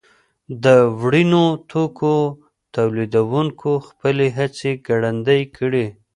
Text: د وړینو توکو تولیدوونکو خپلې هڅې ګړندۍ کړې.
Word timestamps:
د 0.63 0.65
وړینو 1.01 1.45
توکو 1.71 2.15
تولیدوونکو 2.75 3.71
خپلې 3.87 4.27
هڅې 4.37 4.71
ګړندۍ 4.87 5.41
کړې. 5.57 5.85